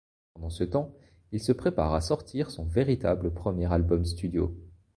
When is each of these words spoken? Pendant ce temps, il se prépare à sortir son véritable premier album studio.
Pendant 0.33 0.49
ce 0.49 0.63
temps, 0.63 0.95
il 1.31 1.39
se 1.39 1.51
prépare 1.51 1.93
à 1.93 2.01
sortir 2.01 2.49
son 2.49 2.65
véritable 2.65 3.31
premier 3.31 3.71
album 3.71 4.03
studio. 4.03 4.57